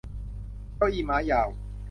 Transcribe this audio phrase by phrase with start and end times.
[0.75, 1.47] เก้าอี้ม้ายาว